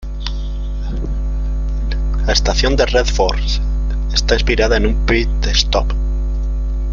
[2.25, 3.61] La estación de Red Force
[4.11, 5.93] está inspirada en una pit stop.